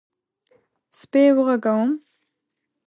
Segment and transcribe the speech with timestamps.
[0.99, 1.89] _سپی وغږوم؟